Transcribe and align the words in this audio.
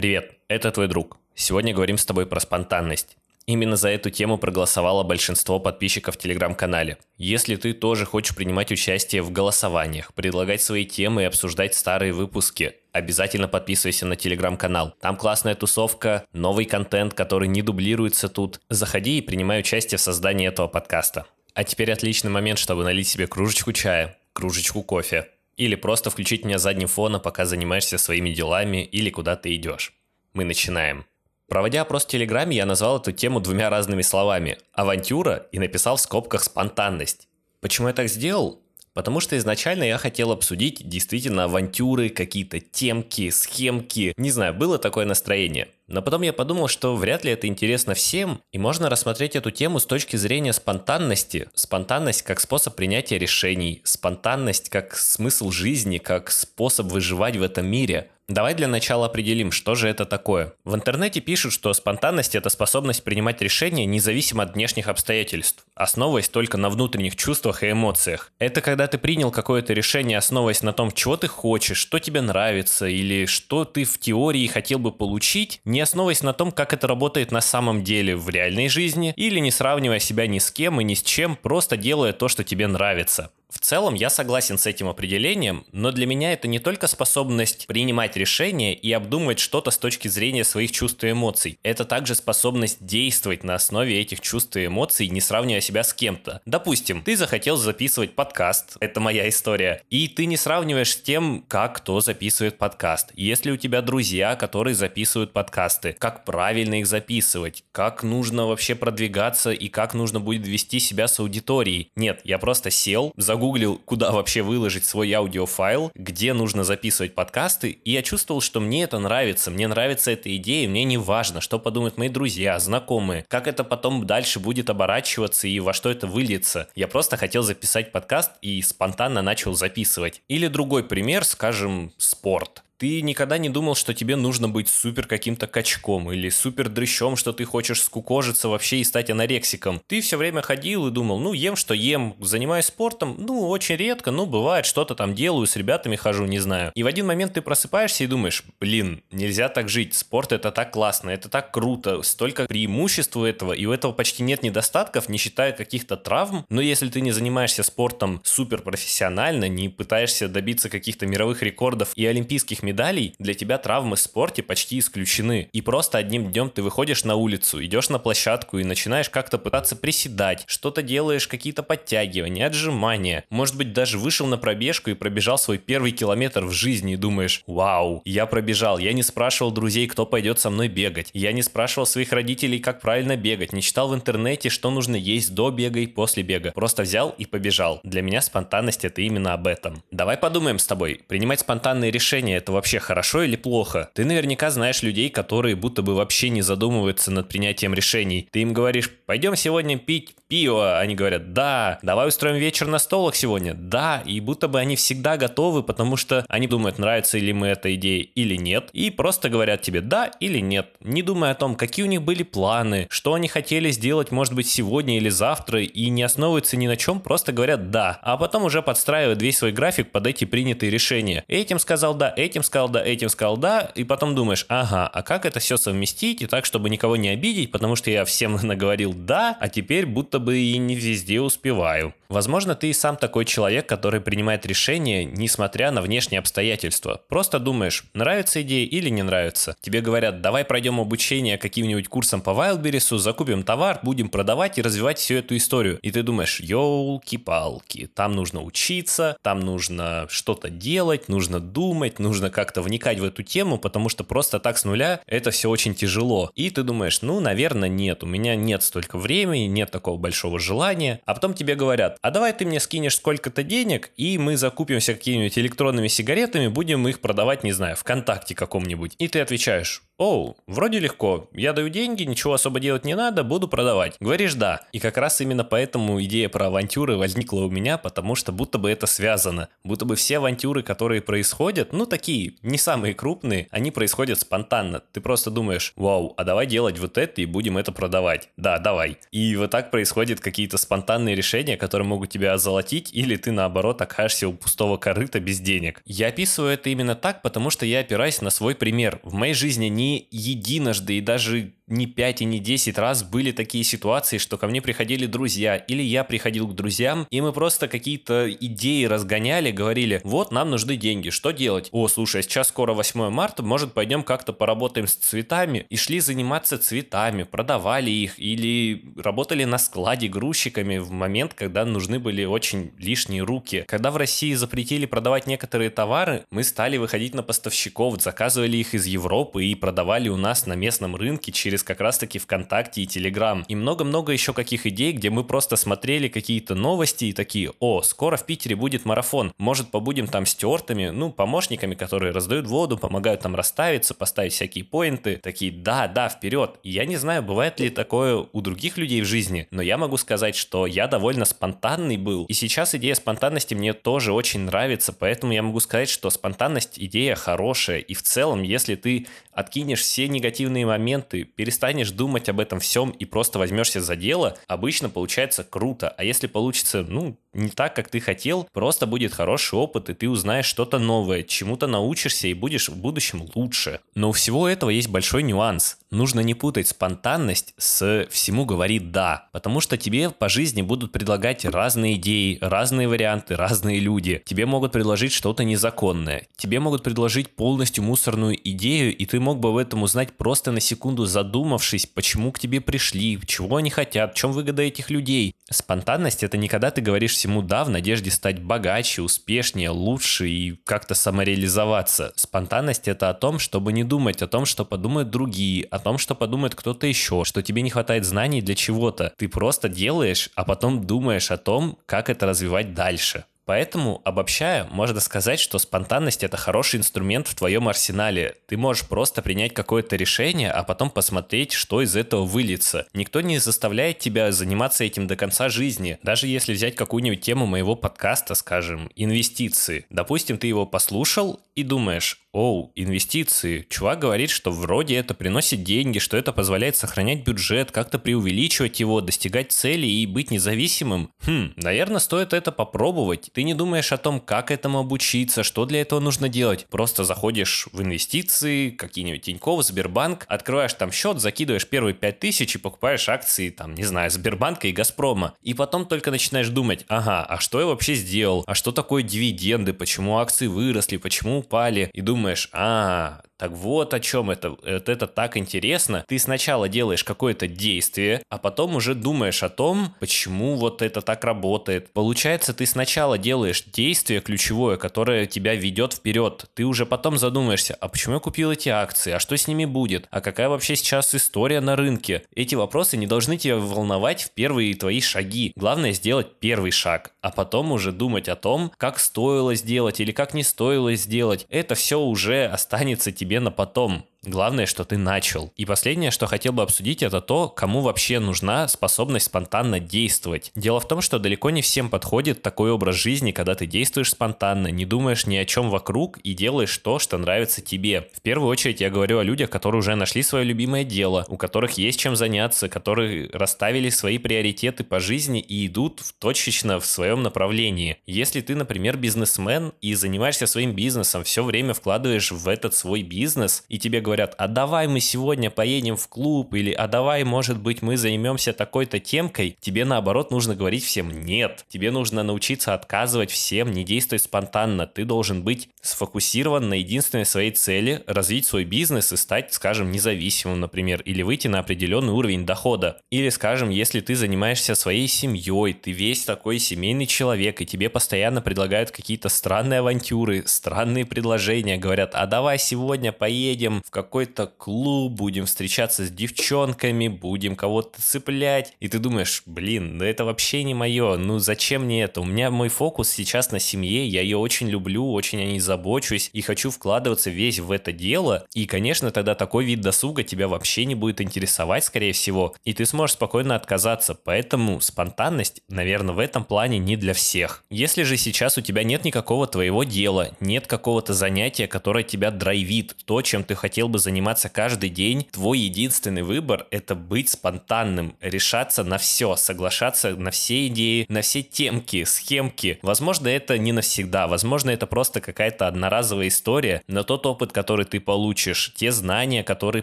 Привет, 0.00 0.32
это 0.48 0.70
твой 0.70 0.88
друг. 0.88 1.18
Сегодня 1.34 1.74
говорим 1.74 1.98
с 1.98 2.06
тобой 2.06 2.24
про 2.24 2.40
спонтанность. 2.40 3.18
Именно 3.44 3.76
за 3.76 3.90
эту 3.90 4.08
тему 4.08 4.38
проголосовало 4.38 5.02
большинство 5.02 5.60
подписчиков 5.60 6.14
в 6.14 6.18
телеграм-канале. 6.18 6.96
Если 7.18 7.56
ты 7.56 7.74
тоже 7.74 8.06
хочешь 8.06 8.34
принимать 8.34 8.72
участие 8.72 9.20
в 9.20 9.30
голосованиях, 9.30 10.14
предлагать 10.14 10.62
свои 10.62 10.86
темы 10.86 11.20
и 11.20 11.24
обсуждать 11.26 11.74
старые 11.74 12.14
выпуски, 12.14 12.76
обязательно 12.92 13.46
подписывайся 13.46 14.06
на 14.06 14.16
телеграм-канал. 14.16 14.94
Там 15.02 15.18
классная 15.18 15.54
тусовка, 15.54 16.24
новый 16.32 16.64
контент, 16.64 17.12
который 17.12 17.48
не 17.48 17.60
дублируется 17.60 18.30
тут. 18.30 18.62
Заходи 18.70 19.18
и 19.18 19.20
принимай 19.20 19.60
участие 19.60 19.98
в 19.98 20.00
создании 20.00 20.48
этого 20.48 20.66
подкаста. 20.66 21.26
А 21.52 21.62
теперь 21.62 21.92
отличный 21.92 22.30
момент, 22.30 22.58
чтобы 22.58 22.84
налить 22.84 23.08
себе 23.08 23.26
кружечку 23.26 23.74
чая, 23.74 24.16
кружечку 24.32 24.82
кофе. 24.82 25.28
Или 25.60 25.74
просто 25.74 26.08
включить 26.08 26.46
меня 26.46 26.58
задним 26.58 26.88
фоном, 26.88 27.20
пока 27.20 27.44
занимаешься 27.44 27.98
своими 27.98 28.30
делами 28.30 28.82
или 28.82 29.10
куда 29.10 29.36
ты 29.36 29.54
идешь. 29.54 29.92
Мы 30.32 30.44
начинаем. 30.44 31.04
Проводя 31.48 31.82
опрос 31.82 32.06
в 32.06 32.08
Телеграме, 32.08 32.56
я 32.56 32.64
назвал 32.64 32.98
эту 32.98 33.12
тему 33.12 33.40
двумя 33.40 33.68
разными 33.68 34.00
словами– 34.00 34.56
авантюра 34.72 35.48
и 35.52 35.58
написал 35.58 35.96
в 35.96 36.00
скобках 36.00 36.44
спонтанность. 36.44 37.28
Почему 37.60 37.88
я 37.88 37.92
так 37.92 38.08
сделал? 38.08 38.62
Потому 38.94 39.20
что 39.20 39.36
изначально 39.36 39.84
я 39.84 39.98
хотел 39.98 40.32
обсудить 40.32 40.88
действительно 40.88 41.44
авантюры, 41.44 42.08
какие-то 42.08 42.60
темки, 42.60 43.28
схемки. 43.28 44.14
Не 44.16 44.30
знаю, 44.30 44.54
было 44.54 44.78
такое 44.78 45.04
настроение. 45.04 45.68
Но 45.90 46.02
потом 46.02 46.22
я 46.22 46.32
подумал, 46.32 46.68
что 46.68 46.94
вряд 46.94 47.24
ли 47.24 47.32
это 47.32 47.48
интересно 47.48 47.94
всем, 47.94 48.40
и 48.52 48.58
можно 48.58 48.88
рассмотреть 48.88 49.34
эту 49.34 49.50
тему 49.50 49.80
с 49.80 49.86
точки 49.86 50.14
зрения 50.14 50.52
спонтанности. 50.52 51.48
Спонтанность 51.54 52.22
как 52.22 52.38
способ 52.38 52.76
принятия 52.76 53.18
решений, 53.18 53.82
спонтанность 53.82 54.68
как 54.68 54.96
смысл 54.96 55.50
жизни, 55.50 55.98
как 55.98 56.30
способ 56.30 56.86
выживать 56.86 57.36
в 57.36 57.42
этом 57.42 57.66
мире. 57.66 58.08
Давай 58.30 58.54
для 58.54 58.68
начала 58.68 59.06
определим, 59.06 59.50
что 59.50 59.74
же 59.74 59.88
это 59.88 60.04
такое. 60.04 60.52
В 60.64 60.76
интернете 60.76 61.20
пишут, 61.20 61.52
что 61.52 61.74
спонтанность– 61.74 62.34
это 62.36 62.48
способность 62.48 63.02
принимать 63.02 63.42
решения 63.42 63.86
независимо 63.86 64.44
от 64.44 64.54
внешних 64.54 64.86
обстоятельств, 64.86 65.66
основываясь 65.74 66.28
только 66.28 66.56
на 66.56 66.70
внутренних 66.70 67.16
чувствах 67.16 67.64
и 67.64 67.72
эмоциях. 67.72 68.30
Это 68.38 68.60
когда 68.60 68.86
ты 68.86 68.98
принял 68.98 69.32
какое-то 69.32 69.72
решение, 69.72 70.16
основываясь 70.16 70.62
на 70.62 70.72
том, 70.72 70.92
чего 70.92 71.16
ты 71.16 71.26
хочешь, 71.26 71.78
что 71.78 71.98
тебе 71.98 72.20
нравится, 72.20 72.86
или 72.86 73.26
что 73.26 73.64
ты 73.64 73.82
в 73.82 73.98
теории 73.98 74.46
хотел 74.46 74.78
бы 74.78 74.92
получить, 74.92 75.60
не 75.64 75.80
основываясь 75.80 76.22
на 76.22 76.32
том, 76.32 76.52
как 76.52 76.72
это 76.72 76.86
работает 76.86 77.32
на 77.32 77.40
самом 77.40 77.82
деле 77.82 78.14
в 78.14 78.28
реальной 78.28 78.68
жизни, 78.68 79.12
или 79.16 79.40
не 79.40 79.50
сравнивая 79.50 79.98
себя 79.98 80.28
ни 80.28 80.38
с 80.38 80.52
кем 80.52 80.80
и 80.80 80.84
ни 80.84 80.94
с 80.94 81.02
чем, 81.02 81.34
просто 81.34 81.76
делая 81.76 82.12
то, 82.12 82.28
что 82.28 82.44
тебе 82.44 82.68
нравится. 82.68 83.32
В 83.50 83.58
целом 83.58 83.94
я 83.94 84.10
согласен 84.10 84.58
с 84.58 84.66
этим 84.66 84.88
определением, 84.88 85.66
но 85.72 85.90
для 85.90 86.06
меня 86.06 86.32
это 86.32 86.46
не 86.46 86.60
только 86.60 86.86
способность 86.86 87.66
принимать 87.66 88.16
решения 88.16 88.74
и 88.74 88.92
обдумывать 88.92 89.40
что-то 89.40 89.72
с 89.72 89.78
точки 89.78 90.06
зрения 90.06 90.44
своих 90.44 90.70
чувств 90.70 91.02
и 91.02 91.10
эмоций. 91.10 91.58
Это 91.64 91.84
также 91.84 92.14
способность 92.14 92.84
действовать 92.86 93.42
на 93.42 93.56
основе 93.56 94.00
этих 94.00 94.20
чувств 94.20 94.56
и 94.56 94.66
эмоций, 94.66 95.08
не 95.08 95.20
сравнивая 95.20 95.60
себя 95.60 95.82
с 95.82 95.92
кем-то. 95.92 96.40
Допустим, 96.46 97.02
ты 97.02 97.16
захотел 97.16 97.56
записывать 97.56 98.14
подкаст, 98.14 98.76
это 98.78 99.00
моя 99.00 99.28
история, 99.28 99.82
и 99.90 100.06
ты 100.06 100.26
не 100.26 100.36
сравниваешь 100.36 100.92
с 100.92 101.00
тем, 101.00 101.44
как 101.48 101.78
кто 101.78 102.00
записывает 102.00 102.56
подкаст. 102.56 103.10
Если 103.14 103.50
у 103.50 103.56
тебя 103.56 103.82
друзья, 103.82 104.36
которые 104.36 104.74
записывают 104.74 105.32
подкасты, 105.32 105.96
как 105.98 106.24
правильно 106.24 106.80
их 106.80 106.86
записывать, 106.86 107.64
как 107.72 108.04
нужно 108.04 108.46
вообще 108.46 108.74
продвигаться 108.74 109.50
и 109.50 109.68
как 109.68 109.94
нужно 109.94 110.20
будет 110.20 110.46
вести 110.46 110.78
себя 110.78 111.08
с 111.08 111.18
аудиторией. 111.18 111.90
Нет, 111.96 112.20
я 112.24 112.38
просто 112.38 112.70
сел, 112.70 113.12
за 113.16 113.39
загуглил, 113.40 113.80
куда 113.86 114.10
вообще 114.12 114.42
выложить 114.42 114.84
свой 114.84 115.10
аудиофайл, 115.12 115.90
где 115.94 116.34
нужно 116.34 116.62
записывать 116.62 117.14
подкасты, 117.14 117.70
и 117.70 117.92
я 117.92 118.02
чувствовал, 118.02 118.42
что 118.42 118.60
мне 118.60 118.82
это 118.82 118.98
нравится, 118.98 119.50
мне 119.50 119.66
нравится 119.66 120.10
эта 120.10 120.36
идея, 120.36 120.68
мне 120.68 120.84
не 120.84 120.98
важно, 120.98 121.40
что 121.40 121.58
подумают 121.58 121.96
мои 121.96 122.10
друзья, 122.10 122.58
знакомые, 122.58 123.24
как 123.28 123.48
это 123.48 123.64
потом 123.64 124.06
дальше 124.06 124.40
будет 124.40 124.68
оборачиваться 124.68 125.48
и 125.48 125.58
во 125.58 125.72
что 125.72 125.90
это 125.90 126.06
выльется. 126.06 126.68
Я 126.74 126.86
просто 126.86 127.16
хотел 127.16 127.42
записать 127.42 127.92
подкаст 127.92 128.32
и 128.42 128.60
спонтанно 128.60 129.22
начал 129.22 129.54
записывать. 129.54 130.20
Или 130.28 130.48
другой 130.48 130.84
пример, 130.84 131.24
скажем, 131.24 131.92
спорт 131.96 132.62
ты 132.80 133.02
никогда 133.02 133.36
не 133.36 133.50
думал, 133.50 133.74
что 133.74 133.92
тебе 133.92 134.16
нужно 134.16 134.48
быть 134.48 134.70
супер 134.70 135.06
каким-то 135.06 135.46
качком 135.46 136.10
или 136.10 136.30
супер 136.30 136.70
дрыщом, 136.70 137.14
что 137.14 137.34
ты 137.34 137.44
хочешь 137.44 137.82
скукожиться 137.82 138.48
вообще 138.48 138.78
и 138.78 138.84
стать 138.84 139.10
анорексиком. 139.10 139.82
Ты 139.86 140.00
все 140.00 140.16
время 140.16 140.40
ходил 140.40 140.86
и 140.86 140.90
думал, 140.90 141.18
ну, 141.18 141.34
ем, 141.34 141.56
что 141.56 141.74
ем, 141.74 142.16
занимаюсь 142.20 142.64
спортом, 142.64 143.16
ну, 143.18 143.46
очень 143.48 143.76
редко, 143.76 144.10
ну, 144.10 144.24
бывает, 144.24 144.64
что-то 144.64 144.94
там 144.94 145.14
делаю, 145.14 145.46
с 145.46 145.56
ребятами 145.56 145.94
хожу, 145.94 146.24
не 146.24 146.38
знаю. 146.38 146.72
И 146.74 146.82
в 146.82 146.86
один 146.86 147.06
момент 147.06 147.34
ты 147.34 147.42
просыпаешься 147.42 148.04
и 148.04 148.06
думаешь, 148.06 148.44
блин, 148.58 149.02
нельзя 149.12 149.50
так 149.50 149.68
жить, 149.68 149.94
спорт 149.94 150.32
это 150.32 150.50
так 150.50 150.72
классно, 150.72 151.10
это 151.10 151.28
так 151.28 151.50
круто, 151.50 152.00
столько 152.00 152.46
преимуществ 152.46 153.14
у 153.14 153.24
этого, 153.24 153.52
и 153.52 153.66
у 153.66 153.72
этого 153.72 153.92
почти 153.92 154.22
нет 154.22 154.42
недостатков, 154.42 155.10
не 155.10 155.18
считая 155.18 155.52
каких-то 155.52 155.98
травм, 155.98 156.46
но 156.48 156.62
если 156.62 156.88
ты 156.88 157.02
не 157.02 157.12
занимаешься 157.12 157.62
спортом 157.62 158.22
супер 158.24 158.62
профессионально, 158.62 159.48
не 159.48 159.68
пытаешься 159.68 160.28
добиться 160.28 160.70
каких-то 160.70 161.04
мировых 161.04 161.42
рекордов 161.42 161.92
и 161.94 162.06
олимпийских 162.06 162.62
медалей, 162.70 163.14
для 163.18 163.34
тебя 163.34 163.58
травмы 163.58 163.96
в 163.96 164.00
спорте 164.00 164.42
почти 164.42 164.78
исключены. 164.78 165.48
И 165.52 165.60
просто 165.60 165.98
одним 165.98 166.30
днем 166.30 166.50
ты 166.50 166.62
выходишь 166.62 167.04
на 167.04 167.16
улицу, 167.16 167.64
идешь 167.64 167.88
на 167.88 167.98
площадку 167.98 168.58
и 168.58 168.64
начинаешь 168.64 169.10
как-то 169.10 169.38
пытаться 169.38 169.76
приседать, 169.76 170.44
что-то 170.46 170.82
делаешь, 170.82 171.26
какие-то 171.26 171.62
подтягивания, 171.62 172.46
отжимания. 172.46 173.24
Может 173.30 173.56
быть, 173.56 173.72
даже 173.72 173.98
вышел 173.98 174.26
на 174.26 174.38
пробежку 174.38 174.90
и 174.90 174.94
пробежал 174.94 175.38
свой 175.38 175.58
первый 175.58 175.92
километр 175.92 176.44
в 176.44 176.52
жизни 176.52 176.94
и 176.94 176.96
думаешь, 176.96 177.42
вау, 177.46 178.02
я 178.04 178.26
пробежал, 178.26 178.78
я 178.78 178.92
не 178.92 179.02
спрашивал 179.02 179.50
друзей, 179.50 179.86
кто 179.88 180.06
пойдет 180.06 180.38
со 180.38 180.50
мной 180.50 180.68
бегать. 180.68 181.10
Я 181.12 181.32
не 181.32 181.42
спрашивал 181.42 181.86
своих 181.86 182.12
родителей, 182.12 182.60
как 182.60 182.80
правильно 182.80 183.16
бегать, 183.16 183.52
не 183.52 183.62
читал 183.62 183.88
в 183.88 183.94
интернете, 183.94 184.48
что 184.48 184.70
нужно 184.70 184.96
есть 184.96 185.34
до 185.34 185.50
бега 185.50 185.80
и 185.80 185.86
после 185.86 186.22
бега. 186.22 186.52
Просто 186.52 186.82
взял 186.82 187.10
и 187.18 187.24
побежал. 187.24 187.80
Для 187.82 188.02
меня 188.02 188.20
спонтанность 188.20 188.84
это 188.84 189.00
именно 189.02 189.34
об 189.34 189.46
этом. 189.46 189.82
Давай 189.90 190.16
подумаем 190.16 190.58
с 190.58 190.66
тобой. 190.66 191.00
Принимать 191.08 191.40
спонтанные 191.40 191.90
решения 191.90 192.36
это 192.36 192.52
вообще 192.60 192.78
хорошо 192.78 193.22
или 193.22 193.36
плохо? 193.36 193.88
Ты 193.94 194.04
наверняка 194.04 194.50
знаешь 194.50 194.82
людей, 194.82 195.08
которые 195.08 195.56
будто 195.56 195.80
бы 195.80 195.94
вообще 195.94 196.28
не 196.28 196.42
задумываются 196.42 197.10
над 197.10 197.26
принятием 197.26 197.72
решений. 197.72 198.28
Ты 198.30 198.42
им 198.42 198.52
говоришь, 198.52 198.90
пойдем 199.06 199.34
сегодня 199.34 199.78
пить 199.78 200.14
пиво. 200.28 200.78
Они 200.78 200.94
говорят, 200.94 201.32
да. 201.32 201.78
Давай 201.82 202.06
устроим 202.06 202.36
вечер 202.36 202.66
на 202.66 202.78
столах 202.78 203.16
сегодня. 203.16 203.54
Да. 203.54 204.02
И 204.04 204.20
будто 204.20 204.46
бы 204.46 204.60
они 204.60 204.76
всегда 204.76 205.16
готовы, 205.16 205.62
потому 205.62 205.96
что 205.96 206.24
они 206.28 206.46
думают, 206.46 206.78
нравится 206.78 207.18
ли 207.18 207.30
им 207.30 207.44
эта 207.44 207.74
идея 207.74 208.02
или 208.02 208.36
нет. 208.36 208.68
И 208.72 208.90
просто 208.90 209.30
говорят 209.30 209.62
тебе 209.62 209.80
да 209.80 210.10
или 210.20 210.38
нет. 210.38 210.68
Не 210.80 211.02
думая 211.02 211.32
о 211.32 211.34
том, 211.34 211.56
какие 211.56 211.86
у 211.86 211.88
них 211.88 212.02
были 212.02 212.22
планы, 212.22 212.86
что 212.90 213.14
они 213.14 213.26
хотели 213.26 213.70
сделать, 213.70 214.10
может 214.10 214.34
быть, 214.34 214.48
сегодня 214.48 214.98
или 214.98 215.08
завтра. 215.08 215.62
И 215.62 215.88
не 215.88 216.02
основываются 216.02 216.58
ни 216.58 216.66
на 216.66 216.76
чем, 216.76 217.00
просто 217.00 217.32
говорят 217.32 217.70
да. 217.70 217.98
А 218.02 218.18
потом 218.18 218.44
уже 218.44 218.62
подстраивают 218.62 219.22
весь 219.22 219.38
свой 219.38 219.52
график 219.52 219.90
под 219.90 220.06
эти 220.06 220.26
принятые 220.26 220.70
решения. 220.70 221.24
Этим 221.26 221.58
сказал 221.58 221.94
да, 221.94 222.12
этим 222.14 222.42
сказал 222.42 222.49
да, 222.50 222.84
этим 222.84 223.08
сказал 223.08 223.36
да, 223.36 223.70
и 223.74 223.84
потом 223.84 224.14
думаешь, 224.14 224.46
ага, 224.48 224.88
а 224.88 225.02
как 225.02 225.24
это 225.24 225.40
все 225.40 225.56
совместить 225.56 226.22
и 226.22 226.26
так, 226.26 226.44
чтобы 226.44 226.70
никого 226.70 226.96
не 226.96 227.08
обидеть, 227.08 227.50
потому 227.50 227.76
что 227.76 227.90
я 227.90 228.04
всем 228.04 228.34
наговорил 228.42 228.92
да, 228.92 229.36
а 229.40 229.48
теперь 229.48 229.86
будто 229.86 230.18
бы 230.18 230.38
и 230.38 230.58
не 230.58 230.74
везде 230.74 231.20
успеваю. 231.20 231.94
Возможно, 232.10 232.56
ты 232.56 232.70
и 232.70 232.72
сам 232.72 232.96
такой 232.96 233.24
человек, 233.24 233.66
который 233.66 234.00
принимает 234.00 234.44
решения, 234.44 235.04
несмотря 235.04 235.70
на 235.70 235.80
внешние 235.80 236.18
обстоятельства. 236.18 237.00
Просто 237.08 237.38
думаешь, 237.38 237.84
нравится 237.94 238.42
идея 238.42 238.66
или 238.66 238.88
не 238.88 239.02
нравится. 239.02 239.54
Тебе 239.60 239.80
говорят, 239.80 240.20
давай 240.20 240.44
пройдем 240.44 240.80
обучение 240.80 241.38
каким-нибудь 241.38 241.86
курсом 241.86 242.20
по 242.20 242.30
Wildberries, 242.30 242.98
закупим 242.98 243.44
товар, 243.44 243.78
будем 243.84 244.08
продавать 244.08 244.58
и 244.58 244.62
развивать 244.62 244.98
всю 244.98 245.14
эту 245.14 245.36
историю. 245.36 245.78
И 245.82 245.92
ты 245.92 246.02
думаешь, 246.02 246.40
елки-палки, 246.40 247.88
там 247.94 248.16
нужно 248.16 248.42
учиться, 248.42 249.16
там 249.22 249.38
нужно 249.38 250.06
что-то 250.08 250.50
делать, 250.50 251.08
нужно 251.08 251.38
думать, 251.38 252.00
нужно 252.00 252.30
как-то 252.40 252.62
вникать 252.62 252.98
в 252.98 253.04
эту 253.04 253.22
тему, 253.22 253.58
потому 253.58 253.90
что 253.90 254.02
просто 254.02 254.40
так 254.40 254.56
с 254.56 254.64
нуля 254.64 255.00
это 255.06 255.30
все 255.30 255.50
очень 255.50 255.74
тяжело. 255.74 256.30
И 256.34 256.48
ты 256.48 256.62
думаешь, 256.62 257.02
ну, 257.02 257.20
наверное, 257.20 257.68
нет, 257.68 258.02
у 258.02 258.06
меня 258.06 258.34
нет 258.34 258.62
столько 258.62 258.96
времени, 258.96 259.44
нет 259.44 259.70
такого 259.70 259.98
большого 259.98 260.38
желания. 260.38 261.00
А 261.04 261.12
потом 261.12 261.34
тебе 261.34 261.54
говорят, 261.54 261.98
а 262.00 262.10
давай 262.10 262.32
ты 262.32 262.46
мне 262.46 262.58
скинешь 262.58 262.96
сколько-то 262.96 263.42
денег, 263.42 263.90
и 263.98 264.16
мы 264.16 264.38
закупимся 264.38 264.94
какими-нибудь 264.94 265.38
электронными 265.38 265.88
сигаретами, 265.88 266.48
будем 266.48 266.88
их 266.88 267.00
продавать, 267.00 267.44
не 267.44 267.52
знаю, 267.52 267.76
ВКонтакте 267.76 268.34
каком-нибудь. 268.34 268.94
И 268.96 269.08
ты 269.08 269.20
отвечаешь, 269.20 269.82
Оу, 270.00 270.38
вроде 270.46 270.78
легко. 270.78 271.28
Я 271.34 271.52
даю 271.52 271.68
деньги, 271.68 272.04
ничего 272.04 272.32
особо 272.32 272.58
делать 272.58 272.86
не 272.86 272.96
надо, 272.96 273.22
буду 273.22 273.48
продавать. 273.48 273.96
Говоришь 274.00 274.32
да. 274.32 274.62
И 274.72 274.78
как 274.78 274.96
раз 274.96 275.20
именно 275.20 275.44
поэтому 275.44 276.02
идея 276.02 276.30
про 276.30 276.46
авантюры 276.46 276.96
возникла 276.96 277.40
у 277.40 277.50
меня, 277.50 277.76
потому 277.76 278.14
что 278.14 278.32
будто 278.32 278.56
бы 278.56 278.70
это 278.70 278.86
связано. 278.86 279.50
Будто 279.62 279.84
бы 279.84 279.96
все 279.96 280.16
авантюры, 280.16 280.62
которые 280.62 281.02
происходят, 281.02 281.74
ну 281.74 281.84
такие, 281.84 282.32
не 282.40 282.56
самые 282.56 282.94
крупные, 282.94 283.48
они 283.50 283.70
происходят 283.70 284.18
спонтанно. 284.18 284.80
Ты 284.90 285.02
просто 285.02 285.30
думаешь, 285.30 285.74
вау, 285.76 286.14
а 286.16 286.24
давай 286.24 286.46
делать 286.46 286.78
вот 286.78 286.96
это 286.96 287.20
и 287.20 287.26
будем 287.26 287.58
это 287.58 287.70
продавать. 287.70 288.30
Да, 288.38 288.58
давай. 288.58 288.96
И 289.12 289.36
вот 289.36 289.50
так 289.50 289.70
происходят 289.70 290.20
какие-то 290.20 290.56
спонтанные 290.56 291.14
решения, 291.14 291.58
которые 291.58 291.86
могут 291.86 292.08
тебя 292.08 292.32
озолотить, 292.32 292.88
или 292.94 293.16
ты 293.16 293.32
наоборот 293.32 293.82
окажешься 293.82 294.28
у 294.28 294.32
пустого 294.32 294.78
корыта 294.78 295.20
без 295.20 295.40
денег. 295.40 295.82
Я 295.84 296.06
описываю 296.06 296.54
это 296.54 296.70
именно 296.70 296.94
так, 296.94 297.20
потому 297.20 297.50
что 297.50 297.66
я 297.66 297.80
опираюсь 297.80 298.22
на 298.22 298.30
свой 298.30 298.54
пример. 298.54 298.98
В 299.02 299.12
моей 299.12 299.34
жизни 299.34 299.66
не 299.66 299.89
не 299.90 300.08
единожды 300.10 300.98
и 300.98 301.00
даже 301.00 301.52
не 301.70 301.86
5 301.86 302.22
и 302.22 302.24
не 302.24 302.40
10 302.40 302.76
раз 302.78 303.02
были 303.04 303.30
такие 303.30 303.64
ситуации, 303.64 304.18
что 304.18 304.36
ко 304.36 304.48
мне 304.48 304.60
приходили 304.60 305.06
друзья, 305.06 305.56
или 305.56 305.82
я 305.82 306.04
приходил 306.04 306.48
к 306.48 306.54
друзьям, 306.54 307.06
и 307.10 307.20
мы 307.20 307.32
просто 307.32 307.68
какие-то 307.68 308.30
идеи 308.30 308.84
разгоняли, 308.84 309.52
говорили, 309.52 310.00
вот, 310.04 310.32
нам 310.32 310.50
нужны 310.50 310.76
деньги, 310.76 311.10
что 311.10 311.30
делать? 311.30 311.68
О, 311.70 311.86
слушай, 311.88 312.20
а 312.20 312.22
сейчас 312.22 312.48
скоро 312.48 312.74
8 312.74 313.10
марта, 313.10 313.42
может, 313.42 313.72
пойдем 313.72 314.02
как-то 314.02 314.32
поработаем 314.32 314.88
с 314.88 314.94
цветами? 314.94 315.64
И 315.68 315.76
шли 315.76 316.00
заниматься 316.00 316.58
цветами, 316.58 317.22
продавали 317.22 317.90
их, 317.90 318.18
или 318.18 318.92
работали 318.96 319.44
на 319.44 319.58
складе 319.58 320.08
грузчиками 320.08 320.78
в 320.78 320.90
момент, 320.90 321.34
когда 321.34 321.64
нужны 321.64 322.00
были 322.00 322.24
очень 322.24 322.72
лишние 322.78 323.22
руки. 323.22 323.64
Когда 323.68 323.92
в 323.92 323.96
России 323.96 324.34
запретили 324.34 324.86
продавать 324.86 325.28
некоторые 325.28 325.70
товары, 325.70 326.24
мы 326.32 326.42
стали 326.42 326.78
выходить 326.78 327.14
на 327.14 327.22
поставщиков, 327.22 328.02
заказывали 328.02 328.56
их 328.56 328.74
из 328.74 328.86
Европы 328.86 329.44
и 329.44 329.54
продавали 329.54 329.79
у 329.82 330.16
нас 330.16 330.46
на 330.46 330.54
местном 330.54 330.96
рынке 330.96 331.32
через 331.32 331.62
как 331.62 331.80
раз-таки 331.80 332.18
ВКонтакте 332.18 332.82
и 332.82 332.86
Телеграм. 332.86 333.44
И 333.48 333.54
много-много 333.54 334.12
еще 334.12 334.32
каких 334.32 334.66
идей, 334.66 334.92
где 334.92 335.10
мы 335.10 335.24
просто 335.24 335.56
смотрели 335.56 336.08
какие-то 336.08 336.54
новости 336.54 337.06
и 337.06 337.12
такие, 337.12 337.52
о, 337.60 337.82
скоро 337.82 338.16
в 338.16 338.26
Питере 338.26 338.56
будет 338.56 338.84
марафон, 338.84 339.32
может 339.38 339.70
побудем 339.70 340.06
там 340.06 340.26
стюартами, 340.26 340.90
ну, 340.90 341.10
помощниками, 341.10 341.74
которые 341.74 342.12
раздают 342.12 342.46
воду, 342.46 342.76
помогают 342.76 343.22
там 343.22 343.34
расставиться, 343.34 343.94
поставить 343.94 344.32
всякие 344.32 344.64
поинты, 344.64 345.16
такие, 345.16 345.52
да, 345.52 345.88
да, 345.88 346.08
вперед. 346.08 346.58
И 346.62 346.70
я 346.70 346.84
не 346.84 346.96
знаю, 346.96 347.22
бывает 347.22 347.60
ли 347.60 347.70
такое 347.70 348.26
у 348.32 348.40
других 348.40 348.76
людей 348.76 349.00
в 349.00 349.06
жизни, 349.06 349.48
но 349.50 349.62
я 349.62 349.78
могу 349.78 349.96
сказать, 349.96 350.36
что 350.36 350.66
я 350.66 350.86
довольно 350.86 351.24
спонтанный 351.24 351.96
был. 351.96 352.24
И 352.26 352.32
сейчас 352.32 352.74
идея 352.74 352.94
спонтанности 352.94 353.54
мне 353.54 353.72
тоже 353.72 354.12
очень 354.12 354.40
нравится, 354.40 354.92
поэтому 354.92 355.32
я 355.32 355.42
могу 355.42 355.60
сказать, 355.60 355.88
что 355.88 356.10
спонтанность 356.10 356.78
идея 356.78 357.14
хорошая. 357.14 357.78
И 357.78 357.94
в 357.94 358.02
целом, 358.02 358.42
если 358.42 358.74
ты 358.74 359.06
откинешь 359.32 359.69
все 359.78 360.08
негативные 360.08 360.66
моменты, 360.66 361.24
перестанешь 361.24 361.92
думать 361.92 362.28
об 362.28 362.40
этом 362.40 362.58
всем 362.58 362.90
и 362.90 363.04
просто 363.04 363.38
возьмешься 363.38 363.80
за 363.80 363.94
дело, 363.94 364.36
обычно 364.48 364.88
получается 364.88 365.44
круто. 365.44 365.94
А 365.96 366.02
если 366.02 366.26
получится, 366.26 366.82
ну, 366.82 367.16
не 367.32 367.48
так, 367.48 367.74
как 367.76 367.88
ты 367.88 368.00
хотел, 368.00 368.48
просто 368.52 368.86
будет 368.86 369.12
хороший 369.12 369.58
опыт, 369.58 369.88
и 369.88 369.94
ты 369.94 370.08
узнаешь 370.08 370.46
что-то 370.46 370.78
новое, 370.78 371.22
чему-то 371.22 371.66
научишься 371.66 372.28
и 372.28 372.34
будешь 372.34 372.68
в 372.68 372.76
будущем 372.76 373.26
лучше. 373.34 373.80
Но 373.94 374.10
у 374.10 374.12
всего 374.12 374.48
этого 374.48 374.70
есть 374.70 374.88
большой 374.88 375.22
нюанс. 375.22 375.78
Нужно 375.90 376.20
не 376.20 376.34
путать 376.34 376.68
спонтанность 376.68 377.54
с 377.56 378.06
«всему 378.10 378.44
говорит 378.44 378.92
да», 378.92 379.28
потому 379.32 379.60
что 379.60 379.76
тебе 379.76 380.10
по 380.10 380.28
жизни 380.28 380.62
будут 380.62 380.92
предлагать 380.92 381.44
разные 381.44 381.94
идеи, 381.94 382.38
разные 382.40 382.88
варианты, 382.88 383.36
разные 383.36 383.80
люди. 383.80 384.22
Тебе 384.24 384.46
могут 384.46 384.72
предложить 384.72 385.12
что-то 385.12 385.44
незаконное. 385.44 386.28
Тебе 386.36 386.60
могут 386.60 386.82
предложить 386.82 387.34
полностью 387.34 387.82
мусорную 387.84 388.38
идею, 388.50 388.96
и 388.96 389.04
ты 389.04 389.18
мог 389.18 389.40
бы 389.40 389.52
в 389.52 389.56
этом 389.56 389.82
узнать 389.82 390.16
просто 390.16 390.52
на 390.52 390.60
секунду 390.60 391.06
задумавшись, 391.06 391.86
почему 391.86 392.32
к 392.32 392.38
тебе 392.38 392.60
пришли, 392.60 393.18
чего 393.26 393.56
они 393.56 393.70
хотят, 393.70 394.12
в 394.12 394.16
чем 394.16 394.32
выгода 394.32 394.62
этих 394.62 394.90
людей. 394.90 395.34
Спонтанность— 395.50 396.22
это 396.24 396.36
не 396.36 396.48
когда 396.48 396.70
ты 396.70 396.80
говоришь 396.80 397.16
всему 397.20 397.42
«да» 397.42 397.64
в 397.64 397.70
надежде 397.70 398.10
стать 398.10 398.42
богаче, 398.42 399.02
успешнее, 399.02 399.68
лучше 399.68 400.26
и 400.30 400.52
как-то 400.64 400.94
самореализоваться. 400.94 402.14
Спонтанность— 402.16 402.88
это 402.88 403.10
о 403.10 403.14
том, 403.14 403.38
чтобы 403.38 403.74
не 403.74 403.84
думать 403.84 404.22
о 404.22 404.26
том, 404.26 404.46
что 404.46 404.64
подумают 404.64 405.10
другие, 405.10 405.64
о 405.64 405.78
том, 405.78 405.98
что 405.98 406.14
подумает 406.14 406.54
кто-то 406.54 406.86
еще, 406.86 407.24
что 407.24 407.42
тебе 407.42 407.60
не 407.60 407.68
хватает 407.68 408.06
знаний 408.06 408.40
для 408.40 408.54
чего-то. 408.54 409.12
Ты 409.18 409.28
просто 409.28 409.68
делаешь, 409.68 410.30
а 410.34 410.44
потом 410.44 410.86
думаешь 410.86 411.30
о 411.30 411.36
том, 411.36 411.76
как 411.84 412.08
это 412.08 412.24
развивать 412.24 412.72
дальше. 412.72 413.24
Поэтому, 413.50 414.00
обобщая, 414.04 414.68
можно 414.70 415.00
сказать, 415.00 415.40
что 415.40 415.58
спонтанность– 415.58 416.22
это 416.24 416.36
хороший 416.36 416.78
инструмент 416.78 417.26
в 417.26 417.34
твоем 417.34 417.66
арсенале. 417.66 418.36
Ты 418.46 418.56
можешь 418.56 418.86
просто 418.86 419.22
принять 419.22 419.54
какое-то 419.54 419.96
решение, 419.96 420.52
а 420.52 420.62
потом 420.62 420.88
посмотреть, 420.88 421.50
что 421.50 421.82
из 421.82 421.96
этого 421.96 422.24
выльется. 422.24 422.86
Никто 422.94 423.20
не 423.20 423.38
заставляет 423.38 423.98
тебя 423.98 424.30
заниматься 424.30 424.84
этим 424.84 425.08
до 425.08 425.16
конца 425.16 425.48
жизни. 425.48 425.98
Даже 426.04 426.28
если 426.28 426.52
взять 426.52 426.76
какую-нибудь 426.76 427.22
тему 427.22 427.44
моего 427.46 427.74
подкаста, 427.74 428.36
скажем, 428.36 428.88
инвестиции. 428.94 429.84
Допустим, 429.90 430.38
ты 430.38 430.46
его 430.46 430.64
послушал 430.64 431.40
и 431.56 431.64
думаешь, 431.64 432.19
оу, 432.32 432.72
инвестиции. 432.76 433.66
Чувак 433.68 433.98
говорит, 433.98 434.30
что 434.30 434.50
вроде 434.50 434.96
это 434.96 435.14
приносит 435.14 435.62
деньги, 435.62 435.98
что 435.98 436.16
это 436.16 436.32
позволяет 436.32 436.76
сохранять 436.76 437.24
бюджет, 437.24 437.72
как-то 437.72 437.98
преувеличивать 437.98 438.80
его, 438.80 439.00
достигать 439.00 439.52
цели 439.52 439.86
и 439.86 440.06
быть 440.06 440.30
независимым. 440.30 441.10
Хм, 441.26 441.52
наверное, 441.56 441.98
стоит 441.98 442.32
это 442.32 442.52
попробовать. 442.52 443.30
Ты 443.32 443.42
не 443.42 443.54
думаешь 443.54 443.92
о 443.92 443.98
том, 443.98 444.20
как 444.20 444.50
этому 444.50 444.78
обучиться, 444.78 445.42
что 445.42 445.64
для 445.64 445.80
этого 445.80 446.00
нужно 446.00 446.28
делать. 446.28 446.66
Просто 446.70 447.04
заходишь 447.04 447.68
в 447.72 447.82
инвестиции, 447.82 448.70
какие-нибудь 448.70 449.22
Тинькофф, 449.22 449.64
Сбербанк, 449.64 450.24
открываешь 450.28 450.74
там 450.74 450.92
счет, 450.92 451.20
закидываешь 451.20 451.66
первые 451.66 451.94
5000 451.94 452.54
и 452.54 452.58
покупаешь 452.58 453.08
акции, 453.08 453.50
там, 453.50 453.74
не 453.74 453.84
знаю, 453.84 454.10
Сбербанка 454.10 454.68
и 454.68 454.72
Газпрома. 454.72 455.34
И 455.42 455.54
потом 455.54 455.86
только 455.86 456.10
начинаешь 456.10 456.48
думать, 456.48 456.84
ага, 456.88 457.24
а 457.24 457.40
что 457.40 457.60
я 457.60 457.66
вообще 457.66 457.94
сделал? 457.94 458.44
А 458.46 458.54
что 458.54 458.72
такое 458.72 459.02
дивиденды? 459.02 459.72
Почему 459.72 460.18
акции 460.18 460.46
выросли? 460.46 460.96
Почему 460.96 461.38
упали? 461.38 461.90
И 461.92 462.00
думаешь, 462.00 462.19
думаешь, 462.20 462.50
а, 462.52 463.22
так 463.40 463.52
вот 463.52 463.94
о 463.94 464.00
чем 464.00 464.30
это, 464.30 464.54
это, 464.64 464.92
это 464.92 465.06
так 465.06 465.38
интересно. 465.38 466.04
Ты 466.06 466.18
сначала 466.18 466.68
делаешь 466.68 467.02
какое-то 467.02 467.48
действие, 467.48 468.22
а 468.28 468.36
потом 468.36 468.76
уже 468.76 468.94
думаешь 468.94 469.42
о 469.42 469.48
том, 469.48 469.94
почему 469.98 470.56
вот 470.56 470.82
это 470.82 471.00
так 471.00 471.24
работает. 471.24 471.90
Получается, 471.94 472.52
ты 472.52 472.66
сначала 472.66 473.16
делаешь 473.16 473.64
действие 473.64 474.20
ключевое, 474.20 474.76
которое 474.76 475.24
тебя 475.24 475.54
ведет 475.54 475.94
вперед. 475.94 476.50
Ты 476.52 476.64
уже 476.64 476.84
потом 476.84 477.16
задумаешься, 477.16 477.74
а 477.80 477.88
почему 477.88 478.16
я 478.16 478.20
купил 478.20 478.52
эти 478.52 478.68
акции, 478.68 479.12
а 479.12 479.18
что 479.18 479.34
с 479.38 479.48
ними 479.48 479.64
будет, 479.64 480.06
а 480.10 480.20
какая 480.20 480.50
вообще 480.50 480.76
сейчас 480.76 481.14
история 481.14 481.62
на 481.62 481.76
рынке. 481.76 482.24
Эти 482.34 482.56
вопросы 482.56 482.98
не 482.98 483.06
должны 483.06 483.38
тебя 483.38 483.56
волновать 483.56 484.22
в 484.22 484.32
первые 484.32 484.74
твои 484.74 485.00
шаги. 485.00 485.54
Главное 485.56 485.92
сделать 485.92 486.40
первый 486.40 486.72
шаг, 486.72 487.12
а 487.22 487.30
потом 487.30 487.72
уже 487.72 487.92
думать 487.92 488.28
о 488.28 488.36
том, 488.36 488.70
как 488.76 488.98
стоило 488.98 489.54
сделать 489.54 489.98
или 489.98 490.12
как 490.12 490.34
не 490.34 490.42
стоило 490.42 490.94
сделать. 490.94 491.46
Это 491.48 491.74
все 491.74 491.98
уже 491.98 492.44
останется 492.44 493.12
тебе 493.12 493.29
себе 493.30 493.40
на 493.40 493.52
потом. 493.52 494.02
Главное, 494.22 494.66
что 494.66 494.84
ты 494.84 494.98
начал. 494.98 495.50
И 495.56 495.64
последнее, 495.64 496.10
что 496.10 496.26
хотел 496.26 496.52
бы 496.52 496.62
обсудить, 496.62 497.02
это 497.02 497.22
то, 497.22 497.48
кому 497.48 497.80
вообще 497.80 498.18
нужна 498.18 498.68
способность 498.68 499.26
спонтанно 499.26 499.80
действовать. 499.80 500.52
Дело 500.54 500.78
в 500.78 500.86
том, 500.86 501.00
что 501.00 501.18
далеко 501.18 501.48
не 501.48 501.62
всем 501.62 501.88
подходит 501.88 502.42
такой 502.42 502.70
образ 502.70 502.96
жизни, 502.96 503.32
когда 503.32 503.54
ты 503.54 503.64
действуешь 503.64 504.10
спонтанно, 504.10 504.68
не 504.68 504.84
думаешь 504.84 505.24
ни 505.24 505.36
о 505.36 505.46
чем 505.46 505.70
вокруг 505.70 506.18
и 506.18 506.34
делаешь 506.34 506.76
то, 506.76 506.98
что 506.98 507.16
нравится 507.16 507.62
тебе. 507.62 508.10
В 508.12 508.20
первую 508.20 508.50
очередь 508.50 508.82
я 508.82 508.90
говорю 508.90 509.20
о 509.20 509.22
людях, 509.22 509.48
которые 509.48 509.78
уже 509.78 509.94
нашли 509.94 510.22
свое 510.22 510.44
любимое 510.44 510.84
дело, 510.84 511.24
у 511.28 511.38
которых 511.38 511.78
есть 511.78 511.98
чем 511.98 512.14
заняться, 512.14 512.68
которые 512.68 513.30
расставили 513.32 513.88
свои 513.88 514.18
приоритеты 514.18 514.84
по 514.84 515.00
жизни 515.00 515.40
и 515.40 515.66
идут 515.66 516.00
в 516.00 516.12
точечно 516.12 516.78
в 516.78 516.84
своем 516.84 517.22
направлении. 517.22 517.96
Если 518.06 518.42
ты, 518.42 518.54
например, 518.54 518.98
бизнесмен 518.98 519.72
и 519.80 519.94
занимаешься 519.94 520.46
своим 520.46 520.74
бизнесом, 520.74 521.24
все 521.24 521.42
время 521.42 521.72
вкладываешь 521.72 522.32
в 522.32 522.46
этот 522.48 522.74
свой 522.74 523.02
бизнес, 523.02 523.64
и 523.70 523.78
тебе 523.78 524.02
говорят, 524.02 524.09
а 524.38 524.48
давай 524.48 524.88
мы 524.88 525.00
сегодня 525.00 525.50
поедем 525.50 525.96
в 525.96 526.08
клуб, 526.08 526.54
или 526.54 526.72
а 526.72 526.88
давай, 526.88 527.24
может 527.24 527.60
быть, 527.60 527.82
мы 527.82 527.96
займемся 527.96 528.52
такой-то 528.52 528.98
темкой, 528.98 529.56
тебе 529.60 529.84
наоборот 529.84 530.30
нужно 530.30 530.54
говорить 530.54 530.84
всем 530.84 531.24
нет. 531.24 531.64
Тебе 531.68 531.90
нужно 531.90 532.22
научиться 532.22 532.74
отказывать 532.74 533.30
всем, 533.30 533.70
не 533.70 533.84
действовать 533.84 534.22
спонтанно. 534.22 534.86
Ты 534.86 535.04
должен 535.04 535.42
быть 535.42 535.68
сфокусирован 535.82 536.68
на 536.68 536.74
единственной 536.74 537.24
своей 537.24 537.52
цели, 537.52 538.02
развить 538.06 538.46
свой 538.46 538.64
бизнес 538.64 539.12
и 539.12 539.16
стать, 539.16 539.52
скажем, 539.52 539.90
независимым, 539.90 540.60
например, 540.60 541.02
или 541.02 541.22
выйти 541.22 541.48
на 541.48 541.60
определенный 541.60 542.12
уровень 542.12 542.46
дохода. 542.46 543.00
Или, 543.10 543.28
скажем, 543.28 543.70
если 543.70 544.00
ты 544.00 544.14
занимаешься 544.14 544.74
своей 544.74 545.08
семьей, 545.08 545.74
ты 545.74 545.92
весь 545.92 546.24
такой 546.24 546.58
семейный 546.58 547.06
человек, 547.06 547.60
и 547.60 547.66
тебе 547.66 547.88
постоянно 547.88 548.42
предлагают 548.42 548.90
какие-то 548.90 549.28
странные 549.28 549.80
авантюры, 549.80 550.44
странные 550.46 551.06
предложения, 551.06 551.76
говорят, 551.76 552.14
а 552.14 552.26
давай 552.26 552.58
сегодня 552.58 553.12
поедем 553.12 553.82
в 553.86 553.90
какой-то 554.02 554.46
клуб, 554.46 555.12
будем 555.12 555.44
встречаться 555.44 556.06
с 556.06 556.10
девчонками, 556.10 557.08
будем 557.08 557.54
кого-то 557.54 558.00
цеплять. 558.00 558.72
И 558.80 558.88
ты 558.88 558.98
думаешь, 558.98 559.42
блин, 559.44 559.98
да 559.98 560.06
это 560.06 560.24
вообще 560.24 560.62
не 560.64 560.72
мое, 560.72 561.18
ну 561.18 561.38
зачем 561.38 561.84
мне 561.84 562.02
это? 562.04 562.22
У 562.22 562.24
меня 562.24 562.50
мой 562.50 562.70
фокус 562.70 563.10
сейчас 563.10 563.52
на 563.52 563.58
семье, 563.58 564.06
я 564.06 564.22
ее 564.22 564.38
очень 564.38 564.68
люблю, 564.70 565.12
очень 565.12 565.40
о 565.42 565.44
ней 565.44 565.60
забочусь 565.60 566.30
и 566.32 566.40
хочу 566.40 566.70
вкладываться 566.70 567.28
весь 567.28 567.58
в 567.58 567.70
это 567.70 567.92
дело. 567.92 568.46
И, 568.54 568.64
конечно, 568.64 569.10
тогда 569.10 569.34
такой 569.34 569.66
вид 569.66 569.82
досуга 569.82 570.22
тебя 570.22 570.48
вообще 570.48 570.86
не 570.86 570.94
будет 570.94 571.20
интересовать, 571.20 571.84
скорее 571.84 572.14
всего, 572.14 572.54
и 572.64 572.72
ты 572.72 572.86
сможешь 572.86 573.14
спокойно 573.14 573.54
отказаться. 573.54 574.14
Поэтому 574.14 574.80
спонтанность, 574.80 575.60
наверное, 575.68 576.14
в 576.14 576.18
этом 576.18 576.44
плане 576.44 576.78
не 576.78 576.96
для 576.96 577.12
всех. 577.12 577.64
Если 577.68 578.04
же 578.04 578.16
сейчас 578.16 578.56
у 578.56 578.62
тебя 578.62 578.82
нет 578.82 579.04
никакого 579.04 579.46
твоего 579.46 579.84
дела, 579.84 580.30
нет 580.40 580.66
какого-то 580.66 581.12
занятия, 581.12 581.66
которое 581.66 582.02
тебя 582.02 582.30
драйвит, 582.30 582.96
то, 583.04 583.20
чем 583.20 583.44
ты 583.44 583.54
хотел 583.54 583.89
бы 583.90 583.98
заниматься 583.98 584.48
каждый 584.48 584.88
день, 584.88 585.26
твой 585.30 585.58
единственный 585.58 586.22
выбор— 586.22 586.66
это 586.70 586.94
быть 586.94 587.28
спонтанным, 587.28 588.16
решаться 588.20 588.84
на 588.84 588.96
все, 588.98 589.36
соглашаться 589.36 590.16
на 590.16 590.30
все 590.30 590.66
идеи, 590.68 591.04
на 591.08 591.20
все 591.20 591.42
темки, 591.42 592.04
схемки. 592.04 592.78
Возможно, 592.82 593.28
это 593.28 593.58
не 593.58 593.72
навсегда, 593.72 594.26
возможно, 594.26 594.70
это 594.70 594.86
просто 594.86 595.20
какая-то 595.20 595.66
одноразовая 595.66 596.28
история, 596.28 596.82
но 596.86 597.02
тот 597.02 597.26
опыт, 597.26 597.52
который 597.52 597.84
ты 597.84 598.00
получишь, 598.00 598.72
те 598.76 598.92
знания, 598.92 599.42
которые 599.42 599.82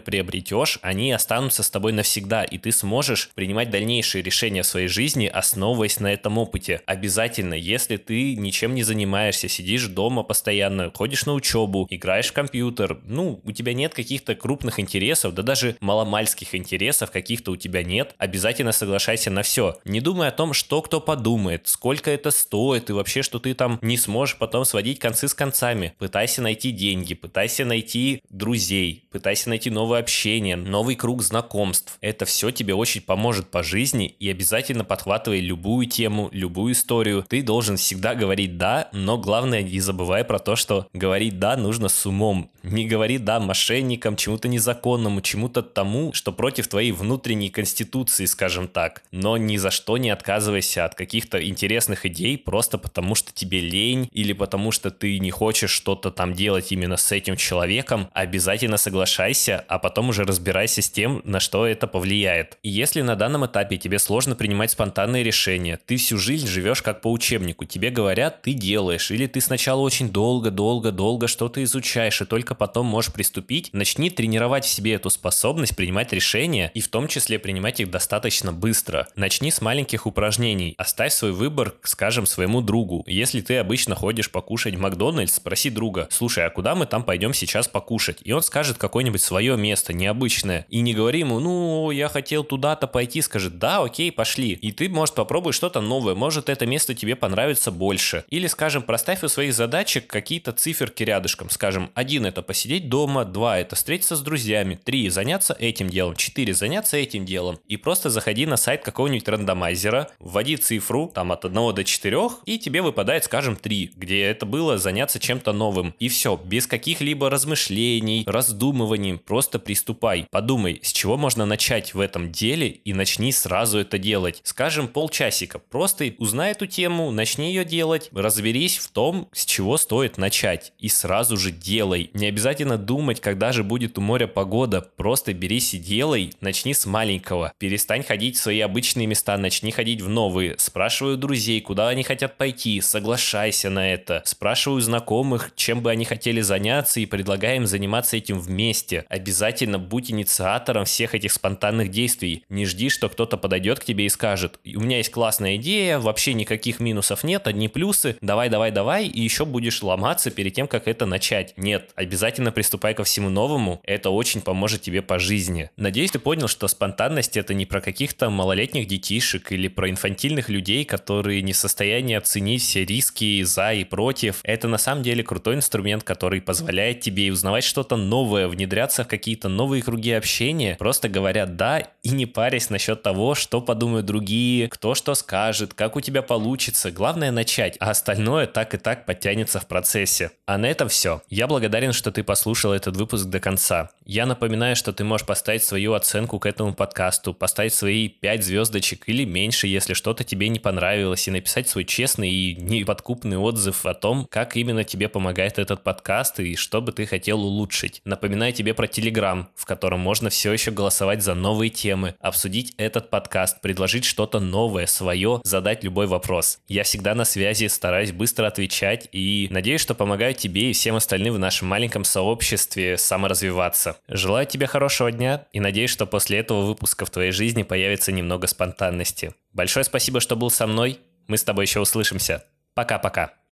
приобретешь, 0.00 0.78
они 0.82 1.12
останутся 1.12 1.62
с 1.62 1.70
тобой 1.70 1.92
навсегда, 1.92 2.44
и 2.44 2.58
ты 2.58 2.72
сможешь 2.72 3.30
принимать 3.34 3.70
дальнейшие 3.70 4.22
решения 4.22 4.62
в 4.62 4.66
своей 4.66 4.88
жизни, 4.88 5.26
основываясь 5.26 6.00
на 6.00 6.12
этом 6.12 6.38
опыте. 6.38 6.80
Обязательно, 6.86 7.54
если 7.54 7.96
ты 7.96 8.34
ничем 8.34 8.74
не 8.74 8.82
занимаешься, 8.82 9.48
сидишь 9.48 9.86
дома 9.86 10.22
постоянно, 10.22 10.90
ходишь 10.94 11.26
на 11.26 11.34
учебу, 11.34 11.86
играешь 11.90 12.28
в 12.28 12.32
компьютер, 12.32 13.00
ну, 13.04 13.40
у 13.44 13.52
тебя 13.52 13.74
нет 13.74 13.94
каких-то 13.98 14.36
крупных 14.36 14.78
интересов, 14.78 15.34
да 15.34 15.42
даже 15.42 15.76
маломальских 15.80 16.54
интересов 16.54 17.10
каких-то 17.10 17.50
у 17.50 17.56
тебя 17.56 17.82
нет, 17.82 18.14
обязательно 18.16 18.70
соглашайся 18.70 19.28
на 19.28 19.42
все. 19.42 19.76
Не 19.84 20.00
думай 20.00 20.28
о 20.28 20.30
том, 20.30 20.52
что 20.52 20.82
кто 20.82 21.00
подумает, 21.00 21.66
сколько 21.66 22.12
это 22.12 22.30
стоит 22.30 22.90
и 22.90 22.92
вообще, 22.92 23.22
что 23.24 23.40
ты 23.40 23.54
там 23.54 23.80
не 23.82 23.96
сможешь 23.96 24.36
потом 24.36 24.64
сводить 24.64 25.00
концы 25.00 25.26
с 25.26 25.34
концами. 25.34 25.94
Пытайся 25.98 26.42
найти 26.42 26.70
деньги, 26.70 27.14
пытайся 27.14 27.64
найти 27.64 28.22
друзей, 28.30 29.08
пытайся 29.10 29.48
найти 29.48 29.68
новое 29.68 29.98
общение, 29.98 30.54
новый 30.54 30.94
круг 30.94 31.20
знакомств. 31.20 31.98
Это 32.00 32.24
все 32.24 32.52
тебе 32.52 32.74
очень 32.74 33.00
поможет 33.00 33.50
по 33.50 33.64
жизни 33.64 34.14
и 34.20 34.30
обязательно 34.30 34.84
подхватывай 34.84 35.40
любую 35.40 35.86
тему, 35.86 36.28
любую 36.30 36.74
историю. 36.74 37.26
Ты 37.28 37.42
должен 37.42 37.76
всегда 37.76 38.14
говорить 38.14 38.58
«да», 38.58 38.90
но 38.92 39.18
главное 39.18 39.62
не 39.62 39.80
забывай 39.80 40.22
про 40.22 40.38
то, 40.38 40.54
что 40.54 40.86
говорить 40.92 41.40
«да» 41.40 41.56
нужно 41.56 41.88
с 41.88 42.06
умом. 42.06 42.52
Не 42.62 42.86
говори 42.86 43.18
«да» 43.18 43.40
мошенникам, 43.40 43.87
чему-то 43.96 44.48
незаконному, 44.48 45.20
чему-то 45.20 45.62
тому, 45.62 46.12
что 46.12 46.32
против 46.32 46.68
твоей 46.68 46.92
внутренней 46.92 47.50
конституции, 47.50 48.24
скажем 48.26 48.68
так. 48.68 49.02
Но 49.12 49.36
ни 49.36 49.56
за 49.56 49.70
что 49.70 49.96
не 49.96 50.10
отказывайся 50.10 50.84
от 50.84 50.94
каких-то 50.94 51.42
интересных 51.42 52.06
идей 52.06 52.36
просто 52.36 52.78
потому, 52.78 53.14
что 53.14 53.32
тебе 53.32 53.60
лень 53.60 54.08
или 54.12 54.32
потому, 54.32 54.72
что 54.72 54.90
ты 54.90 55.18
не 55.18 55.30
хочешь 55.30 55.70
что-то 55.70 56.10
там 56.10 56.34
делать 56.34 56.72
именно 56.72 56.96
с 56.96 57.12
этим 57.12 57.36
человеком. 57.36 58.08
Обязательно 58.12 58.76
соглашайся, 58.76 59.64
а 59.68 59.78
потом 59.78 60.10
уже 60.10 60.24
разбирайся 60.24 60.82
с 60.82 60.90
тем, 60.90 61.22
на 61.24 61.40
что 61.40 61.66
это 61.66 61.86
повлияет. 61.86 62.58
И 62.62 62.68
если 62.68 63.02
на 63.02 63.16
данном 63.16 63.46
этапе 63.46 63.76
тебе 63.76 63.98
сложно 63.98 64.34
принимать 64.34 64.70
спонтанные 64.70 65.22
решения, 65.22 65.78
ты 65.86 65.96
всю 65.96 66.18
жизнь 66.18 66.46
живешь 66.46 66.82
как 66.82 67.00
по 67.00 67.10
учебнику, 67.10 67.64
тебе 67.64 67.90
говорят, 67.90 68.42
ты 68.42 68.52
делаешь, 68.52 69.10
или 69.10 69.26
ты 69.26 69.40
сначала 69.40 69.80
очень 69.80 70.10
долго, 70.10 70.50
долго, 70.50 70.92
долго 70.92 71.28
что-то 71.28 71.62
изучаешь, 71.62 72.20
и 72.20 72.24
только 72.24 72.54
потом 72.54 72.86
можешь 72.86 73.12
приступить, 73.12 73.70
начни 73.78 74.10
тренировать 74.10 74.64
в 74.64 74.68
себе 74.68 74.94
эту 74.94 75.08
способность 75.08 75.76
принимать 75.76 76.12
решения, 76.12 76.70
и 76.74 76.80
в 76.80 76.88
том 76.88 77.08
числе 77.08 77.38
принимать 77.38 77.80
их 77.80 77.90
достаточно 77.90 78.52
быстро. 78.52 79.08
Начни 79.16 79.50
с 79.50 79.60
маленьких 79.60 80.06
упражнений, 80.06 80.74
оставь 80.76 81.12
свой 81.12 81.32
выбор, 81.32 81.74
скажем, 81.82 82.26
своему 82.26 82.60
другу. 82.60 83.04
Если 83.06 83.40
ты 83.40 83.56
обычно 83.58 83.94
ходишь 83.94 84.30
покушать 84.30 84.74
в 84.74 84.80
Макдональдс, 84.80 85.34
спроси 85.34 85.70
друга, 85.70 86.08
слушай, 86.10 86.44
а 86.44 86.50
куда 86.50 86.74
мы 86.74 86.86
там 86.86 87.04
пойдем 87.04 87.32
сейчас 87.32 87.68
покушать? 87.68 88.18
И 88.24 88.32
он 88.32 88.42
скажет 88.42 88.78
какое-нибудь 88.78 89.22
свое 89.22 89.56
место, 89.56 89.92
необычное. 89.92 90.66
И 90.68 90.80
не 90.80 90.94
говори 90.94 91.20
ему, 91.20 91.38
ну, 91.38 91.90
я 91.90 92.08
хотел 92.08 92.44
туда-то 92.44 92.86
пойти, 92.86 93.22
скажет, 93.22 93.58
да, 93.58 93.82
окей, 93.82 94.10
пошли. 94.10 94.52
И 94.52 94.72
ты, 94.72 94.88
может, 94.88 95.14
попробуй 95.14 95.52
что-то 95.52 95.80
новое, 95.80 96.14
может, 96.14 96.48
это 96.48 96.66
место 96.66 96.94
тебе 96.94 97.14
понравится 97.16 97.70
больше. 97.70 98.24
Или, 98.28 98.48
скажем, 98.48 98.82
проставь 98.82 99.22
у 99.22 99.28
своих 99.28 99.54
задачек 99.54 100.06
какие-то 100.06 100.52
циферки 100.52 101.04
рядышком. 101.04 101.50
Скажем, 101.50 101.90
один 101.94 102.26
это 102.26 102.42
посидеть 102.42 102.88
дома, 102.88 103.24
два 103.24 103.58
это 103.58 103.67
встретиться 103.76 104.16
с 104.16 104.20
друзьями, 104.20 104.78
три 104.82 105.08
заняться 105.08 105.56
этим 105.58 105.88
делом, 105.88 106.16
четыре 106.16 106.54
заняться 106.54 106.96
этим 106.96 107.24
делом. 107.24 107.58
И 107.66 107.76
просто 107.76 108.10
заходи 108.10 108.46
на 108.46 108.56
сайт 108.56 108.82
какого-нибудь 108.82 109.28
рандомайзера, 109.28 110.10
вводи 110.18 110.56
цифру, 110.56 111.10
там 111.14 111.32
от 111.32 111.44
1 111.44 111.74
до 111.74 111.84
4, 111.84 112.18
и 112.46 112.58
тебе 112.58 112.82
выпадает, 112.82 113.24
скажем, 113.24 113.56
3, 113.56 113.92
где 113.96 114.22
это 114.22 114.46
было 114.46 114.78
заняться 114.78 115.18
чем-то 115.18 115.52
новым. 115.52 115.94
И 115.98 116.08
все, 116.08 116.40
без 116.42 116.66
каких-либо 116.66 117.30
размышлений, 117.30 118.24
раздумываний, 118.26 119.18
просто 119.18 119.58
приступай. 119.58 120.26
Подумай, 120.30 120.80
с 120.82 120.92
чего 120.92 121.16
можно 121.16 121.46
начать 121.46 121.94
в 121.94 122.00
этом 122.00 122.32
деле 122.32 122.68
и 122.68 122.92
начни 122.92 123.32
сразу 123.32 123.78
это 123.78 123.98
делать. 123.98 124.40
Скажем, 124.44 124.88
полчасика. 124.88 125.58
Просто 125.58 126.12
узнай 126.18 126.52
эту 126.52 126.66
тему, 126.66 127.10
начни 127.10 127.48
ее 127.48 127.64
делать, 127.64 128.08
разберись 128.12 128.78
в 128.78 128.88
том, 128.90 129.28
с 129.32 129.44
чего 129.44 129.76
стоит 129.76 130.18
начать. 130.18 130.72
И 130.78 130.88
сразу 130.88 131.36
же 131.36 131.50
делай. 131.50 132.10
Не 132.14 132.26
обязательно 132.26 132.78
думать, 132.78 133.20
когда 133.20 133.52
же 133.52 133.57
будет 133.62 133.98
у 133.98 134.00
моря 134.00 134.26
погода. 134.26 134.82
Просто 134.96 135.32
берись 135.32 135.74
и 135.74 135.78
делай. 135.78 136.32
Начни 136.40 136.74
с 136.74 136.86
маленького. 136.86 137.52
Перестань 137.58 138.02
ходить 138.02 138.36
в 138.36 138.40
свои 138.40 138.60
обычные 138.60 139.06
места, 139.06 139.36
начни 139.36 139.70
ходить 139.70 140.00
в 140.00 140.08
новые. 140.08 140.54
Спрашивай 140.58 141.14
у 141.14 141.16
друзей, 141.16 141.60
куда 141.60 141.88
они 141.88 142.02
хотят 142.02 142.36
пойти. 142.36 142.80
Соглашайся 142.80 143.70
на 143.70 143.92
это. 143.92 144.22
Спрашивай 144.24 144.78
у 144.78 144.80
знакомых, 144.80 145.52
чем 145.56 145.80
бы 145.80 145.90
они 145.90 146.04
хотели 146.04 146.40
заняться 146.40 147.00
и 147.00 147.06
предлагай 147.06 147.56
им 147.56 147.66
заниматься 147.66 148.16
этим 148.16 148.38
вместе. 148.38 149.04
Обязательно 149.08 149.78
будь 149.78 150.10
инициатором 150.10 150.84
всех 150.84 151.14
этих 151.14 151.32
спонтанных 151.32 151.90
действий. 151.90 152.44
Не 152.48 152.66
жди, 152.66 152.88
что 152.88 153.08
кто-то 153.08 153.36
подойдет 153.36 153.80
к 153.80 153.84
тебе 153.84 154.06
и 154.06 154.08
скажет, 154.08 154.58
у 154.64 154.80
меня 154.80 154.98
есть 154.98 155.10
классная 155.10 155.56
идея, 155.56 155.98
вообще 155.98 156.34
никаких 156.34 156.80
минусов 156.80 157.24
нет, 157.24 157.46
одни 157.46 157.68
плюсы, 157.68 158.16
давай, 158.20 158.48
давай, 158.48 158.70
давай, 158.70 159.06
и 159.06 159.20
еще 159.20 159.44
будешь 159.44 159.82
ломаться 159.82 160.30
перед 160.30 160.54
тем, 160.54 160.68
как 160.68 160.88
это 160.88 161.06
начать. 161.06 161.54
Нет, 161.56 161.90
обязательно 161.94 162.52
приступай 162.52 162.94
ко 162.94 163.04
всему 163.04 163.30
новому, 163.38 163.80
это 163.84 164.10
очень 164.10 164.40
поможет 164.40 164.82
тебе 164.82 165.00
по 165.00 165.20
жизни. 165.20 165.70
Надеюсь, 165.76 166.10
ты 166.10 166.18
понял, 166.18 166.48
что 166.48 166.66
спонтанность 166.66 167.36
это 167.36 167.54
не 167.54 167.66
про 167.66 167.80
каких-то 167.80 168.30
малолетних 168.30 168.88
детишек 168.88 169.52
или 169.52 169.68
про 169.68 169.88
инфантильных 169.88 170.48
людей, 170.48 170.84
которые 170.84 171.42
не 171.42 171.52
в 171.52 171.56
состоянии 171.56 172.16
оценить 172.16 172.62
все 172.62 172.84
риски 172.84 173.44
за 173.44 173.74
и 173.74 173.84
против. 173.84 174.40
Это 174.42 174.66
на 174.66 174.78
самом 174.78 175.04
деле 175.04 175.22
крутой 175.22 175.54
инструмент, 175.54 176.02
который 176.02 176.40
позволяет 176.40 177.00
тебе 177.00 177.30
узнавать 177.30 177.62
что-то 177.62 177.94
новое, 177.96 178.48
внедряться 178.48 179.04
в 179.04 179.08
какие-то 179.08 179.48
новые 179.48 179.84
круги 179.84 180.10
общения, 180.10 180.74
просто 180.76 181.08
говоря 181.08 181.46
«да» 181.46 181.84
и 182.02 182.10
не 182.10 182.26
парясь 182.26 182.70
насчет 182.70 183.02
того, 183.02 183.36
что 183.36 183.60
подумают 183.60 184.06
другие, 184.06 184.68
кто 184.68 184.96
что 184.96 185.14
скажет, 185.14 185.74
как 185.74 185.94
у 185.94 186.00
тебя 186.00 186.22
получится. 186.22 186.90
Главное 186.90 187.30
начать, 187.30 187.76
а 187.78 187.90
остальное 187.90 188.46
так 188.46 188.74
и 188.74 188.78
так 188.78 189.06
подтянется 189.06 189.60
в 189.60 189.68
процессе. 189.68 190.32
А 190.46 190.58
на 190.58 190.66
этом 190.66 190.88
все. 190.88 191.22
Я 191.28 191.46
благодарен, 191.46 191.92
что 191.92 192.10
ты 192.10 192.24
послушал 192.24 192.72
этот 192.72 192.96
выпуск 192.96 193.27
до 193.28 193.40
конца. 193.40 193.90
Я 194.04 194.24
напоминаю, 194.24 194.74
что 194.74 194.92
ты 194.92 195.04
можешь 195.04 195.26
поставить 195.26 195.62
свою 195.62 195.92
оценку 195.92 196.38
к 196.38 196.46
этому 196.46 196.72
подкасту, 196.72 197.34
поставить 197.34 197.74
свои 197.74 198.08
5 198.08 198.42
звездочек 198.42 199.06
или 199.06 199.24
меньше, 199.24 199.66
если 199.66 199.92
что-то 199.92 200.24
тебе 200.24 200.48
не 200.48 200.58
понравилось, 200.58 201.28
и 201.28 201.30
написать 201.30 201.68
свой 201.68 201.84
честный 201.84 202.30
и 202.30 202.54
неподкупный 202.54 203.36
отзыв 203.36 203.84
о 203.84 203.92
том, 203.92 204.26
как 204.30 204.56
именно 204.56 204.82
тебе 204.82 205.08
помогает 205.08 205.58
этот 205.58 205.82
подкаст 205.82 206.40
и 206.40 206.56
что 206.56 206.80
бы 206.80 206.92
ты 206.92 207.04
хотел 207.04 207.44
улучшить. 207.44 208.00
Напоминаю 208.04 208.52
тебе 208.54 208.72
про 208.72 208.86
Телеграм, 208.86 209.50
в 209.54 209.66
котором 209.66 210.00
можно 210.00 210.30
все 210.30 210.52
еще 210.52 210.70
голосовать 210.70 211.22
за 211.22 211.34
новые 211.34 211.68
темы, 211.68 212.14
обсудить 212.20 212.74
этот 212.78 213.10
подкаст, 213.10 213.60
предложить 213.60 214.06
что-то 214.06 214.40
новое, 214.40 214.86
свое, 214.86 215.42
задать 215.44 215.84
любой 215.84 216.06
вопрос. 216.06 216.60
Я 216.66 216.82
всегда 216.82 217.14
на 217.14 217.26
связи, 217.26 217.66
стараюсь 217.66 218.12
быстро 218.12 218.46
отвечать 218.46 219.08
и 219.12 219.48
надеюсь, 219.50 219.82
что 219.82 219.94
помогаю 219.94 220.32
тебе 220.32 220.70
и 220.70 220.72
всем 220.72 220.96
остальным 220.96 221.34
в 221.34 221.38
нашем 221.38 221.68
маленьком 221.68 222.04
сообществе 222.04 222.96
саморазвиваться. 223.18 223.96
Желаю 224.06 224.46
тебе 224.46 224.68
хорошего 224.68 225.10
дня 225.10 225.46
и 225.52 225.58
надеюсь, 225.58 225.90
что 225.90 226.06
после 226.06 226.38
этого 226.38 226.64
выпуска 226.64 227.04
в 227.04 227.10
твоей 227.10 227.32
жизни 227.32 227.64
появится 227.64 228.12
немного 228.12 228.46
спонтанности. 228.46 229.34
Большое 229.52 229.84
спасибо, 229.84 230.20
что 230.20 230.36
был 230.36 230.50
со 230.50 230.68
мной. 230.68 231.00
Мы 231.26 231.36
с 231.36 231.42
тобой 231.42 231.64
еще 231.64 231.80
услышимся. 231.80 232.44
Пока-пока. 232.74 233.32